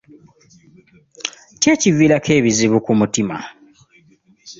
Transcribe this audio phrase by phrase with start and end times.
[1.59, 3.37] Ki ekiviirako ebizibu ku mutima?